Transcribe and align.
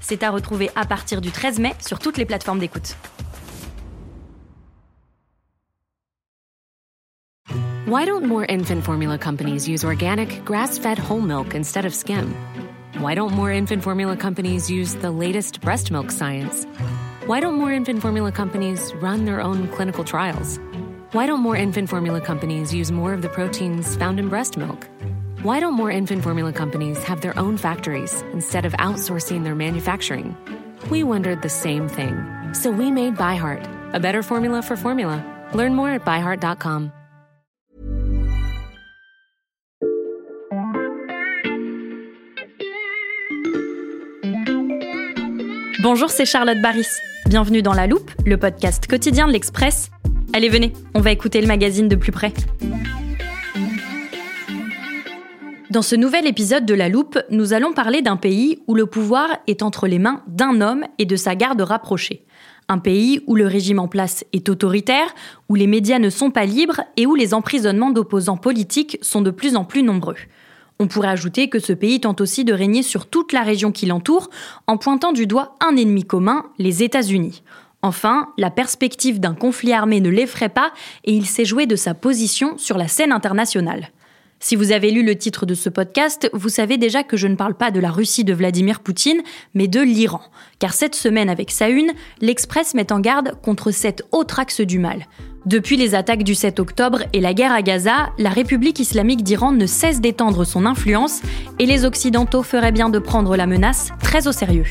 C'est 0.00 0.22
à 0.22 0.30
retrouver 0.30 0.70
à 0.74 0.84
partir 0.84 1.20
du 1.20 1.30
13 1.30 1.58
mai 1.60 1.74
sur 1.86 1.98
toutes 1.98 2.16
les 2.16 2.24
plateformes 2.24 2.58
d'écoute. 2.58 2.96
Why 7.86 8.04
don't 8.04 8.24
more 8.24 8.44
infant 8.48 8.84
formula 8.84 9.18
companies 9.18 9.68
use 9.68 9.84
organic, 9.84 10.44
grass 10.44 10.78
fed 10.78 10.96
whole 10.96 11.20
milk 11.20 11.54
instead 11.54 11.84
of 11.84 11.92
skim? 11.92 12.34
Why 13.00 13.14
don't 13.14 13.32
more 13.32 13.50
infant 13.50 13.82
formula 13.82 14.16
companies 14.16 14.70
use 14.70 14.94
the 14.94 15.10
latest 15.10 15.60
breast 15.60 15.90
milk 15.90 16.12
science? 16.12 16.66
Why 17.26 17.40
don't 17.40 17.54
more 17.54 17.72
infant 17.72 18.00
formula 18.00 18.30
companies 18.30 18.92
run 19.00 19.24
their 19.24 19.40
own 19.40 19.66
clinical 19.68 20.04
trials? 20.04 20.60
Why 21.12 21.26
don't 21.26 21.40
more 21.40 21.56
infant 21.56 21.88
formula 21.88 22.20
companies 22.20 22.72
use 22.72 22.92
more 22.92 23.12
of 23.12 23.22
the 23.22 23.28
proteins 23.28 23.96
found 23.96 24.20
in 24.20 24.28
breast 24.28 24.56
milk? 24.56 24.86
Why 25.42 25.58
don't 25.58 25.72
more 25.72 25.90
infant 25.90 26.22
formula 26.22 26.52
companies 26.52 27.02
have 27.04 27.22
their 27.22 27.32
own 27.38 27.56
factories 27.56 28.22
instead 28.34 28.66
of 28.66 28.74
outsourcing 28.74 29.42
their 29.42 29.54
manufacturing? 29.54 30.36
We 30.90 31.02
wondered 31.02 31.40
the 31.40 31.48
same 31.48 31.88
thing. 31.88 32.14
So 32.52 32.70
we 32.70 32.90
made 32.90 33.16
ByHeart, 33.16 33.94
a 33.94 33.98
better 33.98 34.22
formula 34.22 34.60
for 34.60 34.76
formula. 34.76 35.24
Learn 35.54 35.74
more 35.74 35.88
at 35.88 36.04
byheart.com. 36.04 36.92
Bonjour, 45.82 46.10
c'est 46.10 46.26
Charlotte 46.26 46.60
Baris. 46.60 47.00
Bienvenue 47.24 47.62
dans 47.62 47.72
La 47.72 47.86
Loupe, 47.86 48.10
le 48.26 48.36
podcast 48.36 48.86
quotidien 48.86 49.26
de 49.26 49.32
l'Express. 49.32 49.90
Allez, 50.34 50.50
venez, 50.50 50.74
on 50.94 51.00
va 51.00 51.12
écouter 51.12 51.40
le 51.40 51.46
magazine 51.46 51.88
de 51.88 51.96
plus 51.96 52.12
près. 52.12 52.34
Dans 55.70 55.82
ce 55.82 55.94
nouvel 55.94 56.26
épisode 56.26 56.66
de 56.66 56.74
La 56.74 56.88
Loupe, 56.88 57.20
nous 57.30 57.52
allons 57.52 57.72
parler 57.72 58.02
d'un 58.02 58.16
pays 58.16 58.58
où 58.66 58.74
le 58.74 58.86
pouvoir 58.86 59.28
est 59.46 59.62
entre 59.62 59.86
les 59.86 60.00
mains 60.00 60.24
d'un 60.26 60.60
homme 60.60 60.84
et 60.98 61.04
de 61.04 61.14
sa 61.14 61.36
garde 61.36 61.60
rapprochée. 61.60 62.24
Un 62.68 62.78
pays 62.78 63.22
où 63.28 63.36
le 63.36 63.46
régime 63.46 63.78
en 63.78 63.86
place 63.86 64.24
est 64.32 64.48
autoritaire, 64.48 65.14
où 65.48 65.54
les 65.54 65.68
médias 65.68 66.00
ne 66.00 66.10
sont 66.10 66.32
pas 66.32 66.44
libres 66.44 66.80
et 66.96 67.06
où 67.06 67.14
les 67.14 67.34
emprisonnements 67.34 67.92
d'opposants 67.92 68.36
politiques 68.36 68.98
sont 69.00 69.22
de 69.22 69.30
plus 69.30 69.54
en 69.54 69.64
plus 69.64 69.84
nombreux. 69.84 70.16
On 70.80 70.88
pourrait 70.88 71.06
ajouter 71.06 71.48
que 71.48 71.60
ce 71.60 71.72
pays 71.72 72.00
tente 72.00 72.20
aussi 72.20 72.44
de 72.44 72.52
régner 72.52 72.82
sur 72.82 73.06
toute 73.06 73.32
la 73.32 73.42
région 73.42 73.70
qui 73.70 73.86
l'entoure 73.86 74.28
en 74.66 74.76
pointant 74.76 75.12
du 75.12 75.28
doigt 75.28 75.54
un 75.60 75.76
ennemi 75.76 76.02
commun, 76.02 76.46
les 76.58 76.82
États-Unis. 76.82 77.44
Enfin, 77.82 78.30
la 78.38 78.50
perspective 78.50 79.20
d'un 79.20 79.34
conflit 79.34 79.72
armé 79.72 80.00
ne 80.00 80.10
l'effraie 80.10 80.48
pas 80.48 80.72
et 81.04 81.12
il 81.12 81.26
s'est 81.26 81.44
joué 81.44 81.66
de 81.66 81.76
sa 81.76 81.94
position 81.94 82.58
sur 82.58 82.76
la 82.76 82.88
scène 82.88 83.12
internationale. 83.12 83.90
Si 84.42 84.56
vous 84.56 84.72
avez 84.72 84.90
lu 84.90 85.04
le 85.04 85.16
titre 85.16 85.44
de 85.44 85.52
ce 85.52 85.68
podcast, 85.68 86.30
vous 86.32 86.48
savez 86.48 86.78
déjà 86.78 87.02
que 87.02 87.18
je 87.18 87.26
ne 87.26 87.36
parle 87.36 87.54
pas 87.54 87.70
de 87.70 87.78
la 87.78 87.90
Russie 87.90 88.24
de 88.24 88.32
Vladimir 88.32 88.80
Poutine, 88.80 89.20
mais 89.52 89.68
de 89.68 89.80
l'Iran. 89.80 90.22
Car 90.58 90.72
cette 90.72 90.94
semaine, 90.94 91.28
avec 91.28 91.50
sa 91.50 91.68
l'Express 92.22 92.72
met 92.72 92.90
en 92.90 93.00
garde 93.00 93.38
contre 93.42 93.70
cet 93.70 94.02
autre 94.12 94.40
axe 94.40 94.62
du 94.62 94.78
mal. 94.78 95.06
Depuis 95.44 95.76
les 95.76 95.94
attaques 95.94 96.24
du 96.24 96.34
7 96.34 96.58
octobre 96.58 97.02
et 97.12 97.20
la 97.20 97.34
guerre 97.34 97.52
à 97.52 97.60
Gaza, 97.60 98.10
la 98.18 98.30
République 98.30 98.80
islamique 98.80 99.22
d'Iran 99.22 99.52
ne 99.52 99.66
cesse 99.66 100.00
d'étendre 100.00 100.44
son 100.44 100.64
influence 100.64 101.20
et 101.58 101.66
les 101.66 101.84
Occidentaux 101.84 102.42
feraient 102.42 102.72
bien 102.72 102.88
de 102.88 102.98
prendre 102.98 103.36
la 103.36 103.46
menace 103.46 103.90
très 104.00 104.26
au 104.26 104.32
sérieux. 104.32 104.64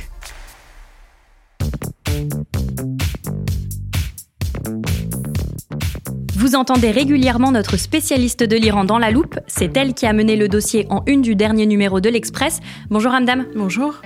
Vous 6.49 6.55
entendez 6.55 6.89
régulièrement 6.89 7.51
notre 7.51 7.77
spécialiste 7.77 8.41
de 8.41 8.55
l'Iran 8.55 8.83
dans 8.83 8.97
la 8.97 9.11
loupe. 9.11 9.39
C'est 9.45 9.77
elle 9.77 9.93
qui 9.93 10.07
a 10.07 10.13
mené 10.13 10.35
le 10.35 10.47
dossier 10.47 10.87
en 10.89 11.03
une 11.05 11.21
du 11.21 11.35
dernier 11.35 11.67
numéro 11.67 11.99
de 11.99 12.09
l'Express. 12.09 12.59
Bonjour 12.89 13.13
Hamdam. 13.13 13.45
Bonjour. 13.55 14.01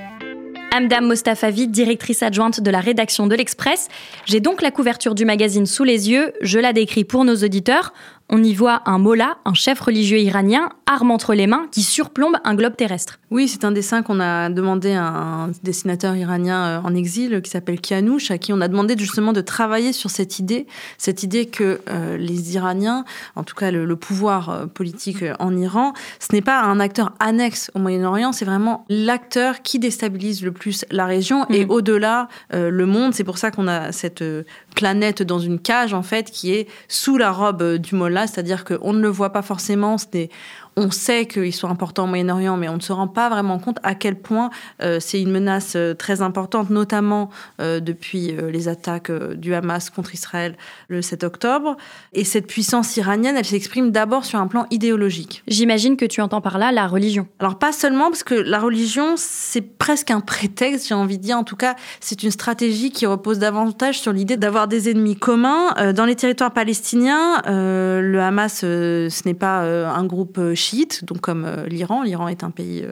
Amdam 0.73 1.05
Mostafavi, 1.05 1.69
directrice 1.69 2.21
adjointe 2.21 2.59
de 2.59 2.69
la 2.69 2.81
rédaction 2.81 3.27
de 3.27 3.35
l'Express. 3.35 3.87
J'ai 4.25 4.41
donc 4.41 4.61
la 4.61 4.71
couverture 4.71 5.15
du 5.15 5.23
magazine 5.23 5.65
sous 5.65 5.85
les 5.85 6.09
yeux, 6.09 6.33
je 6.41 6.59
la 6.59 6.73
décris 6.73 7.05
pour 7.05 7.23
nos 7.23 7.35
auditeurs. 7.35 7.93
On 8.29 8.41
y 8.41 8.53
voit 8.53 8.81
un 8.85 8.97
mollah, 8.97 9.37
un 9.45 9.53
chef 9.53 9.79
religieux 9.81 10.19
iranien, 10.19 10.69
arme 10.85 11.11
entre 11.11 11.33
les 11.33 11.45
mains, 11.45 11.67
qui 11.71 11.83
surplombe 11.83 12.35
un 12.43 12.55
globe 12.55 12.75
terrestre. 12.75 13.19
Oui, 13.31 13.47
c'est 13.47 13.65
un 13.65 13.71
dessin 13.71 14.03
qu'on 14.03 14.19
a 14.19 14.49
demandé 14.49 14.93
à 14.93 15.07
un 15.07 15.51
dessinateur 15.63 16.15
iranien 16.15 16.63
euh, 16.63 16.81
en 16.83 16.95
exil 16.95 17.41
qui 17.41 17.49
s'appelle 17.49 17.81
Kianouch, 17.81 18.31
à 18.31 18.37
qui 18.37 18.53
on 18.53 18.61
a 18.61 18.67
demandé 18.67 18.95
justement 18.97 19.33
de 19.33 19.41
travailler 19.41 19.91
sur 19.91 20.09
cette 20.09 20.39
idée, 20.39 20.67
cette 20.97 21.23
idée 21.23 21.47
que 21.47 21.81
euh, 21.89 22.15
les 22.15 22.53
Iraniens, 22.55 23.05
en 23.35 23.43
tout 23.43 23.55
cas 23.55 23.71
le, 23.71 23.95
pouvoir 23.95 24.49
euh, 24.49 24.65
politique 24.67 25.23
en 25.39 25.57
Iran, 25.57 25.93
ce 26.19 26.33
n'est 26.33 26.41
pas 26.41 26.61
un 26.61 26.79
acteur 26.79 27.13
annexe 27.19 27.71
au 27.73 27.79
Moyen-Orient, 27.79 28.31
c'est 28.31 28.45
vraiment 28.45 28.85
l'acteur 28.87 29.63
qui 29.63 29.79
déstabilise 29.79 30.43
le 30.43 30.51
plus 30.51 30.85
la 30.91 31.05
région 31.05 31.45
et 31.49 31.65
mm. 31.65 31.71
au-delà 31.71 32.27
le 32.51 32.85
monde. 32.85 33.13
C'est 33.13 33.23
pour 33.23 33.37
ça 33.37 33.51
qu'on 33.51 33.67
a 33.67 33.91
cette 33.91 34.23
planète 34.75 35.23
dans 35.23 35.39
une 35.39 35.59
cage 35.59 35.93
en 35.93 36.03
fait 36.03 36.29
qui 36.31 36.53
est 36.53 36.67
sous 36.87 37.17
la 37.17 37.31
robe 37.31 37.77
du 37.77 37.95
mollah, 37.95 38.22
c'est-à-dire 38.27 38.63
qu'on 38.65 38.93
ne 38.93 39.01
le 39.01 39.09
voit 39.09 39.31
pas 39.31 39.41
forcément, 39.41 39.97
on 40.75 40.91
sait 40.91 41.25
qu'ils 41.25 41.53
sont 41.53 41.69
importants 41.69 42.05
au 42.05 42.07
Moyen-Orient, 42.07 42.57
mais 42.57 42.69
on 42.69 42.75
ne 42.75 42.81
se 42.81 42.93
rend 42.93 43.07
pas 43.07 43.29
vraiment 43.29 43.59
compte 43.59 43.77
à 43.83 43.95
quel 43.95 44.15
point 44.15 44.49
euh, 44.81 44.99
c'est 44.99 45.21
une 45.21 45.31
menace 45.31 45.73
euh, 45.75 45.93
très 45.93 46.21
importante, 46.21 46.69
notamment 46.69 47.29
euh, 47.61 47.79
depuis 47.79 48.35
les 48.51 48.67
attaques 48.67 49.11
du 49.11 49.53
Hamas 49.53 49.89
contre 49.89 50.13
Israël 50.13 50.55
le 50.87 51.01
7 51.01 51.23
octobre. 51.23 51.77
Et 52.13 52.23
cette 52.23 52.47
puissance 52.47 52.97
iranienne, 52.97 53.35
elle 53.37 53.45
s'exprime 53.45 53.91
d'abord 53.91 54.25
sur 54.25 54.39
un 54.39 54.47
plan 54.47 54.65
idéologique. 54.71 55.43
J'imagine 55.47 55.97
que 55.97 56.05
tu 56.05 56.21
entends 56.21 56.41
par 56.41 56.57
là 56.57 56.71
la 56.71 56.87
religion. 56.87 57.27
Alors 57.39 57.59
pas 57.59 57.71
seulement, 57.71 58.09
parce 58.09 58.23
que 58.23 58.35
la 58.35 58.59
religion, 58.59 59.15
c'est 59.17 59.61
presque 59.61 60.11
un 60.11 60.21
prétexte, 60.21 60.87
j'ai 60.87 60.95
envie 60.95 61.17
de 61.17 61.23
dire. 61.23 61.37
En 61.37 61.43
tout 61.43 61.55
cas, 61.55 61.75
c'est 61.99 62.23
une 62.23 62.31
stratégie 62.31 62.91
qui 62.91 63.05
repose 63.05 63.39
davantage 63.39 63.99
sur 63.99 64.13
l'idée 64.13 64.37
d'avoir 64.37 64.67
des 64.67 64.89
ennemis 64.89 65.15
communs. 65.15 65.93
Dans 65.93 66.05
les 66.05 66.15
territoires 66.15 66.51
palestiniens, 66.51 67.41
le 67.45 68.19
Hamas, 68.19 68.59
ce 68.61 69.27
n'est 69.27 69.33
pas 69.33 69.61
un 69.61 70.05
groupe 70.05 70.39
chiites, 70.63 71.03
donc 71.05 71.21
comme 71.21 71.45
euh, 71.45 71.67
l'Iran. 71.67 72.03
L'Iran 72.03 72.27
est 72.27 72.43
un 72.43 72.51
pays 72.51 72.85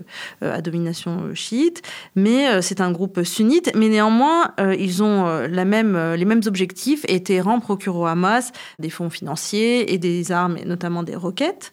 euh, 0.44 0.56
à 0.58 0.62
domination 0.62 1.24
euh, 1.24 1.34
chiite, 1.34 1.82
mais 2.16 2.62
c'est 2.62 2.82
un 2.82 2.92
groupe 2.92 3.24
sunnite. 3.24 3.72
Mais 3.76 3.88
néanmoins, 3.88 4.54
ils 4.78 5.04
ont 5.04 5.26
la 5.48 5.66
même, 5.66 6.14
les 6.14 6.26
mêmes 6.26 6.42
objectifs 6.46 7.06
et 7.08 7.22
Téhéran 7.24 7.60
procure 7.60 7.96
au 7.96 8.06
Hamas 8.06 8.52
des 8.80 8.90
fonds 8.90 9.10
financiers 9.10 9.94
et 9.94 9.98
des 9.98 10.32
armes, 10.32 10.58
et 10.58 10.66
notamment 10.66 11.04
des 11.04 11.16
roquettes, 11.16 11.72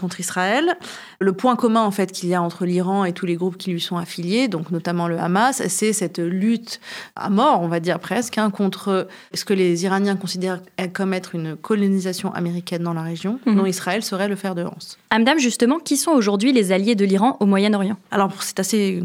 contre 0.00 0.20
Israël. 0.20 0.76
Le 1.20 1.32
point 1.32 1.56
commun 1.56 1.82
en 1.82 1.90
fait 1.90 2.12
qu'il 2.12 2.28
y 2.28 2.34
a 2.34 2.42
entre 2.42 2.64
l'Iran 2.64 3.04
et 3.04 3.12
tous 3.12 3.26
les 3.26 3.36
groupes 3.36 3.56
qui 3.56 3.70
lui 3.70 3.80
sont 3.80 3.96
affiliés, 3.96 4.48
donc 4.48 4.70
notamment 4.70 5.08
le 5.08 5.18
Hamas, 5.18 5.62
c'est 5.68 5.92
cette 5.92 6.18
lutte 6.18 6.80
à 7.16 7.28
mort, 7.28 7.60
on 7.62 7.68
va 7.68 7.80
dire 7.80 7.98
presque, 7.98 8.38
hein, 8.38 8.50
contre 8.50 9.08
ce 9.34 9.44
que 9.44 9.54
les 9.54 9.84
Iraniens 9.84 10.16
considèrent 10.16 10.60
comme 10.92 11.14
être 11.14 11.34
une 11.34 11.56
colonisation 11.56 12.32
américaine 12.32 12.82
dans 12.82 12.94
la 12.94 13.02
région, 13.02 13.40
mhm. 13.46 13.56
dont 13.56 13.66
Israël 13.66 14.02
serait 14.02 14.28
le 14.28 14.36
fer 14.36 14.54
de 14.54 14.62
lance. 14.62 14.98
Amdam, 15.10 15.38
justement, 15.38 15.78
qui 15.78 15.96
sont 15.96 16.10
aujourd'hui 16.10 16.52
les 16.52 16.72
alliés 16.72 16.94
de 16.94 17.04
l'Iran 17.04 17.36
au 17.40 17.46
Moyen-Orient? 17.46 17.96
Alors, 18.10 18.30
c'est 18.42 18.60
assez 18.60 19.02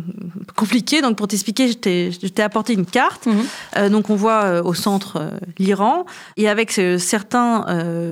compliqué. 0.56 1.02
Donc, 1.02 1.16
pour 1.16 1.28
t'expliquer, 1.28 1.70
je 1.70 1.78
t'ai 2.28 2.44
apporté 2.44 2.74
une 2.74 2.86
carte. 2.86 3.26
Mhm. 3.26 3.34
Euh, 3.78 3.90
donc, 3.90 4.10
on 4.10 4.16
voit 4.16 4.44
euh, 4.44 4.64
au 4.64 4.74
centre 4.74 5.18
euh, 5.18 5.30
l'Iran. 5.58 6.06
Et 6.38 6.50
avec 6.50 6.72
certains 6.72 7.66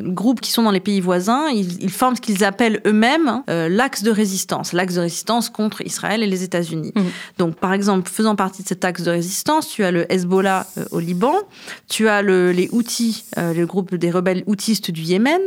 groupes 0.04 0.42
qui 0.42 0.51
sont 0.51 0.63
dans 0.63 0.71
les 0.71 0.80
pays 0.80 1.01
voisins, 1.01 1.47
ils, 1.50 1.89
forment 1.89 2.15
ce 2.15 2.21
qu'ils 2.21 2.44
appellent 2.44 2.81
eux-mêmes 2.86 3.44
l'axe 3.92 4.04
de 4.04 4.12
résistance. 4.12 4.72
L'axe 4.72 4.96
de 4.96 5.02
résistance 5.02 5.50
contre 5.50 5.82
Israël 5.82 6.24
et 6.24 6.28
les 6.28 6.44
États-Unis. 6.44 6.94
Mhm. 6.96 7.12
Donc, 7.38 7.56
par 7.58 7.74
exemple, 7.74 8.10
faisant 8.10 8.36
partie 8.36 8.64
de 8.64 8.68
cet 8.68 8.86
axe 8.86 9.02
de 9.04 9.12
résistance, 9.12 9.68
tu 9.68 9.84
as 9.84 9.92
le 9.92 10.12
Hezbollah 10.12 10.66
au 10.92 11.00
Liban, 11.00 11.36
tu 11.90 12.08
as 12.08 12.22
le, 12.22 12.54
les 12.54 12.70
Houthis, 12.72 13.26
le 13.36 13.66
groupe 13.66 13.96
des 13.96 14.10
rebelles 14.10 14.44
houtistes 14.46 14.92
du 14.92 15.02
Yémen, 15.02 15.42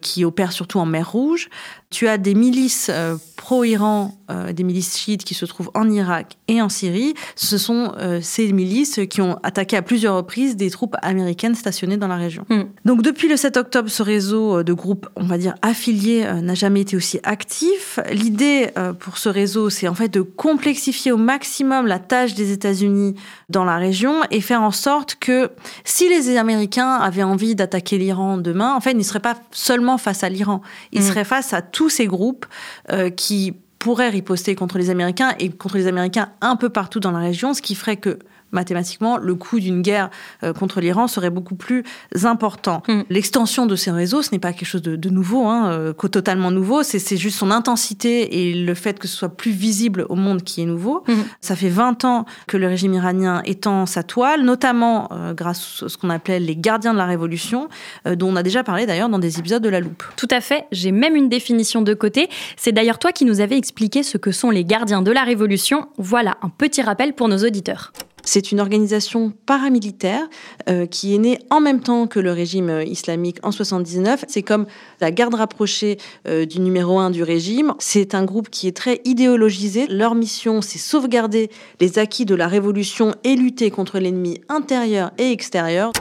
qui 0.00 0.24
opèrent 0.24 0.52
surtout 0.52 0.78
en 0.78 0.86
mer 0.86 1.10
Rouge. 1.12 1.50
Tu 1.92 2.08
as 2.08 2.16
des 2.16 2.34
milices 2.34 2.90
euh, 2.92 3.16
pro-Iran 3.36 4.16
euh, 4.30 4.52
des 4.52 4.62
milices 4.62 4.96
chiites 4.96 5.24
qui 5.24 5.34
se 5.34 5.44
trouvent 5.44 5.70
en 5.74 5.90
Irak 5.90 6.38
et 6.48 6.62
en 6.62 6.70
Syrie. 6.70 7.12
Ce 7.36 7.58
sont 7.58 7.92
euh, 7.98 8.20
ces 8.22 8.50
milices 8.50 9.00
qui 9.10 9.20
ont 9.20 9.38
attaqué 9.42 9.76
à 9.76 9.82
plusieurs 9.82 10.16
reprises 10.16 10.56
des 10.56 10.70
troupes 10.70 10.96
américaines 11.02 11.54
stationnées 11.54 11.98
dans 11.98 12.08
la 12.08 12.16
région. 12.16 12.46
Mm. 12.48 12.62
Donc 12.86 13.02
depuis 13.02 13.28
le 13.28 13.36
7 13.36 13.58
octobre, 13.58 13.90
ce 13.90 14.02
réseau 14.02 14.62
de 14.62 14.72
groupes, 14.72 15.06
on 15.16 15.24
va 15.24 15.36
dire 15.36 15.54
affiliés, 15.60 16.26
n'a 16.42 16.54
jamais 16.54 16.80
été 16.80 16.96
aussi 16.96 17.20
actif. 17.24 17.98
L'idée 18.10 18.70
pour 19.00 19.18
ce 19.18 19.28
réseau, 19.28 19.68
c'est 19.68 19.86
en 19.86 19.94
fait 19.94 20.08
de 20.08 20.22
complexifier 20.22 21.12
au 21.12 21.18
maximum 21.18 21.86
la 21.86 21.98
tâche 21.98 22.34
des 22.34 22.52
États-Unis 22.52 23.16
dans 23.50 23.64
la 23.64 23.76
région 23.76 24.22
et 24.30 24.40
faire 24.40 24.62
en 24.62 24.70
sorte 24.70 25.16
que 25.16 25.50
si 25.84 26.08
les 26.08 26.36
Américains 26.36 26.94
avaient 26.94 27.22
envie 27.22 27.54
d'attaquer 27.54 27.98
l'Iran 27.98 28.38
demain, 28.38 28.74
en 28.74 28.80
fait, 28.80 28.92
ils 28.92 28.96
ne 28.96 29.02
seraient 29.02 29.20
pas 29.20 29.36
seulement 29.50 29.98
face 29.98 30.24
à 30.24 30.28
l'Iran, 30.28 30.62
ils 30.92 31.02
mm. 31.02 31.04
seraient 31.04 31.24
face 31.24 31.52
à 31.52 31.60
tous 31.82 31.88
ces 31.88 32.06
groupes 32.06 32.46
euh, 32.92 33.10
qui 33.10 33.54
pourraient 33.80 34.08
riposter 34.08 34.54
contre 34.54 34.78
les 34.78 34.88
Américains 34.88 35.34
et 35.40 35.50
contre 35.50 35.76
les 35.76 35.88
Américains 35.88 36.28
un 36.40 36.54
peu 36.54 36.68
partout 36.68 37.00
dans 37.00 37.10
la 37.10 37.18
région, 37.18 37.54
ce 37.54 37.60
qui 37.60 37.74
ferait 37.74 37.96
que 37.96 38.20
mathématiquement, 38.52 39.16
le 39.16 39.34
coût 39.34 39.58
d'une 39.58 39.82
guerre 39.82 40.10
euh, 40.44 40.52
contre 40.52 40.80
l'Iran 40.80 41.08
serait 41.08 41.30
beaucoup 41.30 41.54
plus 41.54 41.82
important. 42.22 42.82
Hmm. 42.88 43.02
L'extension 43.10 43.66
de 43.66 43.76
ces 43.76 43.90
réseaux, 43.90 44.22
ce 44.22 44.30
n'est 44.32 44.38
pas 44.38 44.52
quelque 44.52 44.68
chose 44.68 44.82
de, 44.82 45.10
nouveau, 45.10 45.46
hein, 45.46 45.70
euh, 45.70 45.92
totalement 45.92 46.50
nouveau, 46.50 46.82
c'est 46.82 47.16
juste 47.16 47.38
son 47.38 47.50
intensité 47.50 48.48
et 48.48 48.54
le 48.54 48.74
fait 48.74 48.98
que 48.98 49.08
ce 49.08 49.16
soit 49.16 49.30
plus 49.30 49.50
visible 49.50 50.06
au 50.08 50.14
monde 50.14 50.42
qui 50.42 50.60
est 50.60 50.66
nouveau. 50.66 51.02
Hmm. 51.08 51.22
Ça 51.40 51.56
fait 51.56 51.68
20 51.68 52.04
ans 52.04 52.26
que 52.46 52.56
le 52.56 52.66
régime 52.66 52.94
iranien 52.94 53.42
étend 53.44 53.86
sa 53.86 54.02
toile, 54.02 54.42
notamment 54.42 55.08
euh, 55.12 55.32
grâce 55.32 55.82
à 55.82 55.88
ce 55.88 55.96
qu'on 55.96 56.10
appelait 56.10 56.40
les 56.40 56.56
gardiens 56.56 56.92
de 56.92 56.98
la 56.98 57.06
révolution, 57.06 57.68
dont 58.04 58.28
on 58.28 58.36
a 58.36 58.42
déjà 58.42 58.62
parlé 58.62 58.86
d'ailleurs 58.86 59.08
dans 59.08 59.18
des 59.18 59.38
épisodes 59.38 59.62
de 59.62 59.68
La 59.68 59.80
Loupe. 59.80 60.04
Tout 60.16 60.28
à 60.30 60.40
fait, 60.40 60.66
j'ai 60.72 60.92
même 60.92 61.16
une 61.16 61.28
définition 61.28 61.82
de 61.82 61.94
côté. 61.94 62.28
C'est 62.56 62.72
d'ailleurs 62.72 62.98
toi 62.98 63.12
qui 63.12 63.24
nous 63.24 63.40
avais 63.40 63.56
expliqué 63.56 64.02
ce 64.02 64.18
que 64.18 64.32
sont 64.32 64.50
les 64.50 64.64
gardiens 64.64 65.02
de 65.02 65.10
la 65.10 65.24
révolution. 65.24 65.88
Voilà 65.98 66.36
un 66.42 66.48
petit 66.48 66.82
rappel 66.82 67.14
pour 67.14 67.28
nos 67.28 67.38
auditeurs. 67.38 67.92
C'est 68.24 68.52
une 68.52 68.60
organisation 68.60 69.32
paramilitaire 69.46 70.28
euh, 70.68 70.86
qui 70.86 71.14
est 71.14 71.18
née 71.18 71.38
en 71.50 71.60
même 71.60 71.80
temps 71.80 72.06
que 72.06 72.20
le 72.20 72.32
régime 72.32 72.70
euh, 72.70 72.84
islamique 72.84 73.38
en 73.42 73.50
79. 73.50 74.24
C'est 74.28 74.42
comme 74.42 74.66
la 75.00 75.10
garde 75.10 75.34
rapprochée 75.34 75.98
euh, 76.28 76.46
du 76.46 76.60
numéro 76.60 76.98
un 76.98 77.10
du 77.10 77.22
régime. 77.22 77.74
C'est 77.78 78.14
un 78.14 78.24
groupe 78.24 78.48
qui 78.48 78.68
est 78.68 78.76
très 78.76 79.00
idéologisé. 79.04 79.86
Leur 79.88 80.14
mission, 80.14 80.62
c'est 80.62 80.78
sauvegarder 80.78 81.50
les 81.80 81.98
acquis 81.98 82.24
de 82.24 82.34
la 82.34 82.46
révolution 82.46 83.14
et 83.24 83.34
lutter 83.34 83.70
contre 83.70 83.98
l'ennemi 83.98 84.40
intérieur 84.48 85.10
et 85.18 85.32
extérieur. 85.32 85.92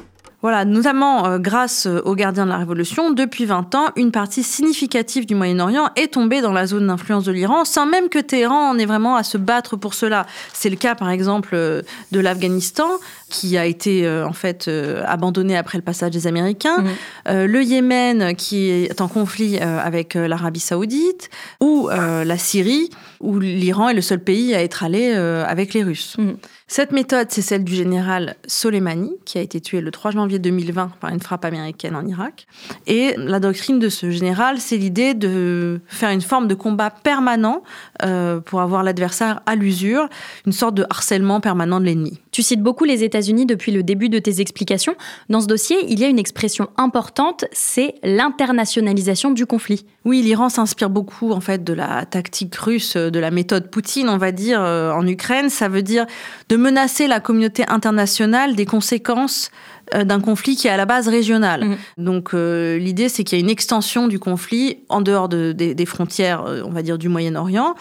Voilà, 0.42 0.66
notamment 0.66 1.28
euh, 1.28 1.38
grâce 1.38 1.86
euh, 1.86 2.02
aux 2.04 2.16
gardiens 2.16 2.46
de 2.46 2.50
la 2.50 2.58
Révolution, 2.58 3.12
depuis 3.12 3.46
20 3.46 3.76
ans, 3.76 3.90
une 3.96 4.12
partie 4.12 4.42
significative 4.42 5.28
du 5.28 5.36
Moyen-Orient 5.36 5.90
est 5.96 6.14
tombée 6.14 6.42
dans 6.42 6.52
la 6.52 6.66
zone 6.66 6.88
d'influence 6.88 7.26
de 7.26 7.32
l'Iran, 7.32 7.64
sans 7.64 7.86
même 7.86 8.10
que 8.10 8.18
Téhéran 8.18 8.72
en 8.72 8.78
ait 8.80 8.88
vraiment 8.88 9.16
à 9.16 9.24
se 9.24 9.38
battre 9.38 9.76
pour 9.76 9.94
cela. 9.94 10.26
C'est 10.52 10.72
le 10.72 10.78
cas, 10.78 10.96
par 10.96 11.12
exemple, 11.12 11.52
euh, 11.54 11.84
de 12.12 12.20
l'Afghanistan, 12.20 12.90
qui 13.30 13.58
a 13.58 13.66
été 13.66 14.10
en 14.10 14.34
fait 14.34 14.70
abandonné 15.08 15.56
après 15.56 15.78
le 15.78 15.84
passage 15.84 16.12
des 16.12 16.28
Américains, 16.28 16.80
mmh. 16.80 17.46
le 17.46 17.64
Yémen, 17.64 18.36
qui 18.36 18.70
est 18.70 19.00
en 19.00 19.08
conflit 19.08 19.58
avec 19.58 20.16
l'Arabie 20.16 20.60
saoudite, 20.60 21.30
ou 21.62 21.88
la 21.90 22.38
Syrie, 22.38 22.90
où 23.22 23.40
l'Iran 23.40 23.88
est 23.88 23.94
le 23.94 24.02
seul 24.02 24.20
pays 24.20 24.54
à 24.54 24.62
être 24.62 24.84
allé 24.84 25.14
avec 25.14 25.74
les 25.74 25.82
Russes. 25.82 26.18
Mmh. 26.18 26.32
Cette 26.74 26.94
méthode, 26.94 27.28
c'est 27.32 27.42
celle 27.42 27.66
du 27.66 27.76
général 27.76 28.38
Soleimani, 28.48 29.12
qui 29.26 29.38
a 29.38 29.42
été 29.42 29.60
tué 29.60 29.82
le 29.82 29.92
3 29.92 30.12
janvier 30.12 30.40
2020 30.40 30.92
par 31.02 31.10
une 31.10 31.20
frappe 31.20 31.44
américaine 31.44 31.98
en 31.98 32.08
Irak. 32.08 32.48
Et 32.88 33.14
la 33.18 33.42
doctrine 33.42 33.78
de 33.78 33.90
ce 33.90 34.10
général, 34.10 34.58
c'est 34.62 34.78
l'idée 34.78 35.14
de 35.14 35.82
faire 35.88 36.12
une 36.12 36.22
forme 36.22 36.48
de 36.48 36.56
combat 36.56 36.90
permanent 36.90 37.62
euh, 38.04 38.40
pour 38.40 38.62
avoir 38.62 38.84
l'adversaire 38.84 39.42
à 39.48 39.56
l'usure, 39.56 40.08
une 40.46 40.54
sorte 40.54 40.76
de 40.76 40.86
harcèlement 40.90 41.42
permanent 41.42 41.82
de 41.82 41.86
l'ennemi. 41.88 42.22
Tu 42.32 42.44
cites 42.44 42.62
beaucoup 42.62 42.86
les 42.86 43.04
États-Unis 43.04 43.46
depuis 43.46 43.72
le 43.72 43.84
début 43.84 44.08
de 44.08 44.18
tes 44.18 44.40
explications. 44.40 44.96
Dans 45.30 45.42
ce 45.42 45.48
dossier, 45.48 45.78
il 45.90 46.00
y 46.00 46.06
a 46.06 46.08
une 46.08 46.20
expression 46.20 46.70
importante, 46.78 47.46
c'est 47.52 47.96
l'internationalisation 48.04 49.32
du 49.32 49.46
conflit. 49.46 49.86
Oui, 50.06 50.22
l'Iran 50.22 50.50
s'inspire 50.50 50.90
beaucoup 50.90 51.32
en 51.32 51.42
fait 51.42 51.64
de 51.64 51.74
la 51.74 52.06
tactique 52.06 52.56
russe, 52.56 52.96
de 52.96 53.20
la 53.20 53.32
méthode 53.32 53.70
Poutine, 53.70 54.10
on 54.10 54.18
va 54.18 54.32
dire, 54.32 54.62
euh, 54.62 54.92
en 54.92 55.06
Ukraine. 55.06 55.50
Ça 55.50 55.68
veut 55.68 55.84
dire 55.84 56.06
de 56.50 56.56
menacer 56.56 57.08
la 57.08 57.20
communauté 57.20 57.66
internationale 57.68 58.56
des 58.56 58.66
conséquences 58.66 59.52
d'un 59.94 60.20
conflit 60.20 60.56
qui 60.56 60.68
est 60.68 60.72
à 60.72 60.78
la 60.78 60.86
base 60.86 61.08
régional. 61.08 61.66
Mhm. 61.66 61.78
Donc 61.98 62.34
euh, 62.34 62.78
l'idée, 62.78 63.10
c'est 63.10 63.24
qu'il 63.24 63.38
y 63.38 63.42
a 63.42 63.44
une 63.44 63.50
extension 63.50 64.08
du 64.08 64.20
conflit 64.20 64.80
en 64.90 65.02
dehors 65.02 65.30
des 65.30 65.86
frontières, 65.86 66.46
euh, 66.46 66.62
on 66.66 66.70
va 66.70 66.82
dire, 66.82 66.98
du 66.98 67.10
Moyen-Orient. 67.10 67.76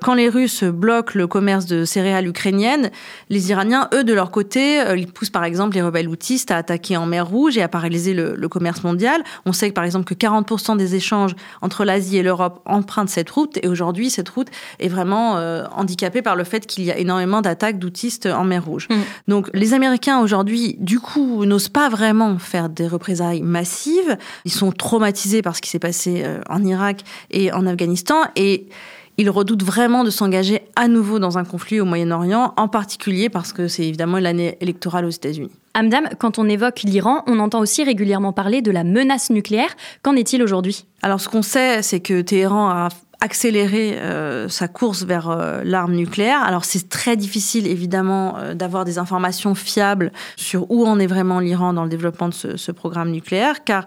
quand 0.00 0.14
les 0.14 0.28
Russes 0.28 0.64
bloquent 0.64 1.12
le 1.14 1.26
commerce 1.26 1.66
de 1.66 1.84
céréales 1.84 2.26
ukrainiennes, 2.26 2.90
les 3.30 3.50
Iraniens, 3.50 3.88
eux, 3.94 4.04
de 4.04 4.12
leur 4.12 4.30
côté, 4.30 4.82
ils 4.96 5.06
poussent 5.06 5.30
par 5.30 5.44
exemple 5.44 5.74
les 5.74 5.82
rebelles 5.82 6.08
houthis 6.08 6.44
à 6.48 6.56
attaquer 6.56 6.96
en 6.96 7.06
mer 7.06 7.26
Rouge 7.26 7.56
et 7.56 7.62
à 7.62 7.68
paralyser 7.68 8.14
le, 8.14 8.34
le 8.36 8.48
commerce 8.48 8.82
mondial. 8.84 9.22
On 9.46 9.52
sait 9.52 9.68
que 9.68 9.74
par 9.74 9.84
exemple 9.84 10.04
que 10.04 10.14
40% 10.14 10.76
des 10.76 10.94
échanges 10.94 11.34
entre 11.60 11.84
l'Asie 11.84 12.18
et 12.18 12.22
l'Europe 12.22 12.60
empruntent 12.64 13.08
cette 13.08 13.30
route 13.30 13.58
et 13.62 13.68
aujourd'hui, 13.68 14.10
cette 14.10 14.28
route 14.28 14.48
est 14.78 14.88
vraiment 14.88 15.36
handicapée 15.74 16.22
par 16.22 16.36
le 16.36 16.44
fait 16.44 16.66
qu'il 16.66 16.84
y 16.84 16.90
a 16.90 16.98
énormément 16.98 17.40
d'attaques 17.40 17.78
d'outistes 17.78 18.26
en 18.26 18.44
mer 18.44 18.64
Rouge. 18.64 18.88
Mhm. 18.90 18.98
Donc 19.28 19.50
les 19.54 19.74
Américains 19.74 20.20
aujourd'hui, 20.20 20.76
du 20.78 21.00
coup, 21.00 21.44
n'osent 21.52 21.68
pas 21.68 21.88
vraiment 21.88 22.38
faire 22.38 22.68
des 22.68 22.88
représailles 22.88 23.42
massives. 23.42 24.16
Ils 24.44 24.52
sont 24.52 24.72
traumatisés 24.72 25.42
par 25.42 25.54
ce 25.54 25.62
qui 25.62 25.70
s'est 25.70 25.78
passé 25.78 26.22
euh, 26.24 26.40
en 26.48 26.64
Irak 26.64 27.02
et 27.30 27.52
en 27.52 27.66
Afghanistan 27.66 28.22
et 28.36 28.68
ils 29.18 29.28
redoutent 29.28 29.62
vraiment 29.62 30.04
de 30.04 30.10
s'engager 30.10 30.62
à 30.74 30.88
nouveau 30.88 31.18
dans 31.18 31.36
un 31.36 31.44
conflit 31.44 31.80
au 31.80 31.84
Moyen-Orient, 31.84 32.54
en 32.56 32.68
particulier 32.68 33.28
parce 33.28 33.52
que 33.52 33.68
c'est 33.68 33.86
évidemment 33.86 34.18
l'année 34.18 34.56
électorale 34.60 35.04
aux 35.04 35.10
États-Unis. 35.10 35.50
Amdam, 35.74 36.08
quand 36.18 36.38
on 36.38 36.48
évoque 36.48 36.82
l'Iran, 36.82 37.22
on 37.26 37.38
entend 37.38 37.60
aussi 37.60 37.84
régulièrement 37.84 38.32
parler 38.32 38.62
de 38.62 38.70
la 38.70 38.84
menace 38.84 39.28
nucléaire. 39.28 39.74
Qu'en 40.02 40.16
est-il 40.16 40.42
aujourd'hui? 40.42 40.86
Alors 41.02 41.20
ce 41.20 41.28
qu'on 41.28 41.42
sait, 41.42 41.82
c'est 41.82 42.00
que 42.00 42.22
Téhéran 42.22 42.70
a 42.70 42.88
accélérer 43.22 44.00
euh, 44.00 44.48
sa 44.48 44.66
course 44.66 45.04
vers 45.04 45.30
euh, 45.30 45.62
l'arme 45.64 45.94
nucléaire. 45.94 46.42
Alors 46.42 46.64
c'est 46.64 46.88
très 46.88 47.16
difficile 47.16 47.68
évidemment 47.68 48.36
euh, 48.36 48.54
d'avoir 48.54 48.84
des 48.84 48.98
informations 48.98 49.54
fiables 49.54 50.10
sur 50.34 50.68
où 50.72 50.84
en 50.84 50.98
est 50.98 51.06
vraiment 51.06 51.38
l'Iran 51.38 51.72
dans 51.72 51.84
le 51.84 51.88
développement 51.88 52.28
de 52.28 52.34
ce, 52.34 52.56
ce 52.56 52.72
programme 52.72 53.10
nucléaire, 53.10 53.64
car 53.64 53.86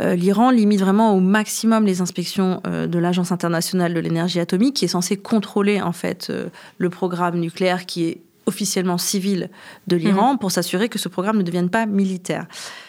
l'Iran 0.00 0.50
limite 0.50 0.78
vraiment 0.78 1.12
au 1.12 1.18
maximum 1.18 1.84
les 1.84 2.00
inspections 2.00 2.62
de 2.64 2.98
l'Agence 3.00 3.32
internationale 3.32 3.94
de 3.94 3.98
l'énergie 3.98 4.38
atomique, 4.38 4.76
qui 4.76 4.84
est 4.84 4.88
censée 4.88 5.16
contrôler 5.16 5.82
en 5.82 5.90
fait 5.90 6.32
le 6.78 6.88
programme 6.88 7.40
nucléaire 7.40 7.84
qui 7.84 8.04
est 8.04 8.20
officiellement 8.48 8.98
civil 8.98 9.50
de 9.86 9.96
l'Iran 9.96 10.32
mhm. 10.32 10.38
pour 10.38 10.50
s'assurer 10.50 10.88
que 10.88 10.98
ce 10.98 11.08
programme 11.08 11.38
ne 11.38 11.42
devienne 11.42 11.68
pas 11.70 11.86
militaire. 11.86 12.46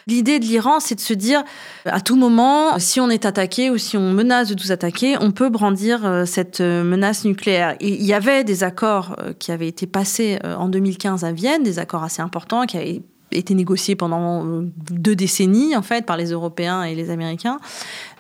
L'idée 0.07 0.39
de 0.39 0.45
l'Iran, 0.45 0.79
c'est 0.79 0.95
de 0.95 1.01
se 1.01 1.13
dire, 1.13 1.43
à 1.85 2.01
tout 2.01 2.15
moment, 2.15 2.79
si 2.79 2.99
on 2.99 3.09
est 3.09 3.25
attaqué 3.25 3.69
ou 3.69 3.77
si 3.77 3.97
on 3.97 4.11
menace 4.11 4.49
de 4.49 4.55
nous 4.59 4.71
attaquer, 4.71 5.17
on 5.19 5.31
peut 5.31 5.49
brandir 5.49 6.05
euh, 6.05 6.25
cette 6.25 6.61
euh, 6.61 6.83
menace 6.83 7.25
nucléaire. 7.25 7.75
il 7.81 8.03
y 8.03 8.13
avait 8.13 8.43
des 8.43 8.63
accords 8.63 9.15
euh, 9.19 9.33
qui 9.37 9.51
avaient 9.51 9.67
été 9.67 9.85
passés 9.85 10.39
en 10.43 10.69
2015 10.69 11.23
à 11.25 11.31
Vienne, 11.31 11.63
des 11.63 11.77
accords 11.77 12.03
assez 12.03 12.21
importants 12.21 12.65
qui 12.65 12.77
avaient 12.77 13.01
été 13.31 13.53
négociés 13.53 13.95
pendant 13.95 14.63
deux 14.91 15.15
décennies 15.15 15.75
en 15.75 15.81
fait 15.81 16.05
par 16.05 16.17
les 16.17 16.31
Européens 16.31 16.83
et 16.83 16.95
les 16.95 17.09
Américains, 17.09 17.59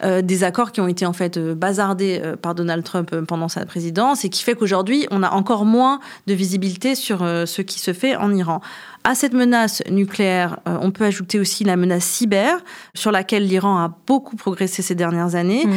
des 0.03 0.43
accords 0.43 0.71
qui 0.71 0.81
ont 0.81 0.87
été 0.87 1.05
en 1.05 1.13
fait 1.13 1.37
bazardés 1.39 2.21
par 2.41 2.55
Donald 2.55 2.83
Trump 2.83 3.13
pendant 3.27 3.47
sa 3.47 3.65
présidence 3.65 4.23
et 4.23 4.29
qui 4.29 4.43
fait 4.43 4.55
qu'aujourd'hui 4.55 5.07
on 5.11 5.23
a 5.23 5.29
encore 5.31 5.65
moins 5.65 5.99
de 6.27 6.33
visibilité 6.33 6.95
sur 6.95 7.19
ce 7.19 7.61
qui 7.61 7.79
se 7.79 7.93
fait 7.93 8.15
en 8.15 8.33
Iran. 8.33 8.61
À 9.05 9.15
cette 9.15 9.33
menace 9.33 9.81
nucléaire, 9.89 10.59
euh, 10.67 10.77
on 10.81 10.91
peut 10.91 11.05
ajouter 11.05 11.39
aussi 11.39 11.63
la 11.63 11.77
menace 11.77 12.03
cyber, 12.03 12.57
sur 12.93 13.11
laquelle 13.11 13.47
l'Iran 13.47 13.77
a 13.77 13.95
beaucoup 14.05 14.35
progressé 14.35 14.81
ces 14.81 14.93
dernières 14.93 15.35
années. 15.35 15.65
Mm. 15.65 15.71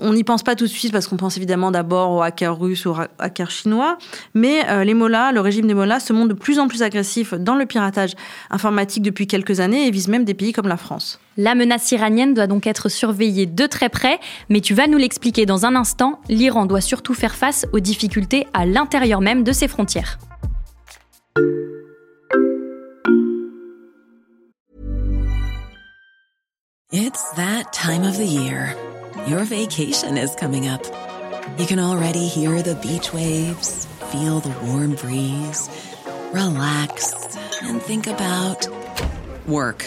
On 0.00 0.14
n'y 0.14 0.24
pense 0.24 0.42
pas 0.42 0.54
tout 0.54 0.64
de 0.64 0.70
suite 0.70 0.90
parce 0.90 1.06
qu'on 1.06 1.18
pense 1.18 1.36
évidemment 1.36 1.70
d'abord 1.70 2.12
aux 2.12 2.22
hackers 2.22 2.58
russes 2.58 2.86
ou 2.86 2.90
aux 2.90 2.96
hackers 3.18 3.50
chinois, 3.50 3.98
mais 4.34 4.66
euh, 4.68 4.84
les 4.84 4.94
Mollahs, 4.94 5.32
le 5.32 5.40
régime 5.40 5.66
des 5.66 5.74
Mollahs 5.74 6.00
se 6.00 6.14
montre 6.14 6.28
de 6.28 6.38
plus 6.38 6.58
en 6.58 6.66
plus 6.66 6.82
agressif 6.82 7.34
dans 7.34 7.56
le 7.56 7.66
piratage 7.66 8.14
informatique 8.50 9.02
depuis 9.02 9.26
quelques 9.26 9.60
années 9.60 9.86
et 9.86 9.90
vise 9.90 10.08
même 10.08 10.24
des 10.24 10.34
pays 10.34 10.52
comme 10.52 10.68
la 10.68 10.78
France. 10.78 11.20
La 11.38 11.54
menace 11.54 11.90
iranienne 11.92 12.34
doit 12.34 12.46
donc 12.46 12.66
être 12.66 12.90
surveillée 12.90 13.46
de 13.46 13.66
très 13.66 13.88
près, 13.88 14.18
mais 14.50 14.60
tu 14.60 14.74
vas 14.74 14.86
nous 14.86 14.98
l'expliquer 14.98 15.46
dans 15.46 15.64
un 15.64 15.74
instant, 15.74 16.20
l'Iran 16.28 16.66
doit 16.66 16.82
surtout 16.82 17.14
faire 17.14 17.34
face 17.34 17.66
aux 17.72 17.80
difficultés 17.80 18.46
à 18.52 18.66
l'intérieur 18.66 19.22
même 19.22 19.42
de 19.42 19.52
ses 19.52 19.68
frontières. 19.68 20.18
It's 26.94 27.30
that 27.36 27.72
time 27.72 28.02
of 28.02 28.18
the 28.18 28.26
year. 28.26 28.76
Your 29.26 29.44
vacation 29.44 30.18
is 30.18 30.36
coming 30.38 30.68
up. 30.68 30.82
You 31.58 31.64
can 31.66 31.78
already 31.78 32.28
hear 32.28 32.62
the 32.62 32.74
beach 32.82 33.14
waves, 33.14 33.86
feel 34.10 34.40
the 34.40 34.52
warm 34.66 34.94
breeze, 34.96 35.70
relax, 36.34 37.14
and 37.62 37.80
think 37.80 38.06
about 38.06 38.68
work. 39.46 39.86